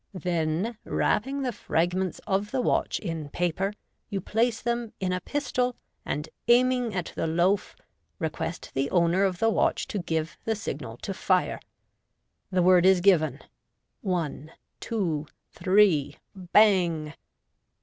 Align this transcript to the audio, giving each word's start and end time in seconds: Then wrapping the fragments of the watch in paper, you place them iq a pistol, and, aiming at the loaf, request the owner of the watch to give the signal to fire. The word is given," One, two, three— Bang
Then 0.15 0.77
wrapping 0.83 1.43
the 1.43 1.51
fragments 1.51 2.17
of 2.25 2.49
the 2.49 2.59
watch 2.59 2.97
in 2.97 3.29
paper, 3.29 3.71
you 4.09 4.19
place 4.19 4.59
them 4.59 4.93
iq 4.99 5.15
a 5.15 5.21
pistol, 5.21 5.75
and, 6.03 6.27
aiming 6.47 6.95
at 6.95 7.13
the 7.15 7.27
loaf, 7.27 7.75
request 8.17 8.71
the 8.73 8.89
owner 8.89 9.23
of 9.23 9.37
the 9.37 9.51
watch 9.51 9.85
to 9.89 9.99
give 9.99 10.39
the 10.43 10.55
signal 10.55 10.97
to 11.03 11.13
fire. 11.13 11.59
The 12.49 12.63
word 12.63 12.83
is 12.87 12.99
given," 12.99 13.41
One, 14.19 14.51
two, 14.79 15.27
three— 15.51 16.15
Bang 16.35 17.13